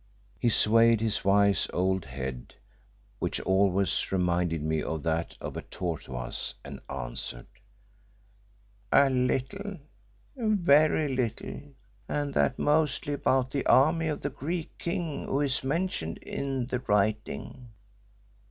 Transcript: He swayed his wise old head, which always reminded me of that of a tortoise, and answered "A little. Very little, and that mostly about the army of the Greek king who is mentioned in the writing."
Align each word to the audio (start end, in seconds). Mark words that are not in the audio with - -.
He 0.39 0.49
swayed 0.49 0.99
his 0.99 1.23
wise 1.23 1.67
old 1.71 2.05
head, 2.05 2.55
which 3.19 3.39
always 3.41 4.11
reminded 4.11 4.63
me 4.63 4.81
of 4.81 5.03
that 5.03 5.37
of 5.39 5.55
a 5.55 5.61
tortoise, 5.61 6.55
and 6.65 6.79
answered 6.89 7.45
"A 8.91 9.11
little. 9.11 9.77
Very 10.35 11.07
little, 11.15 11.61
and 12.09 12.33
that 12.33 12.57
mostly 12.57 13.13
about 13.13 13.51
the 13.51 13.63
army 13.67 14.07
of 14.07 14.21
the 14.23 14.31
Greek 14.31 14.75
king 14.79 15.25
who 15.27 15.39
is 15.39 15.63
mentioned 15.63 16.17
in 16.17 16.65
the 16.65 16.79
writing." 16.79 17.67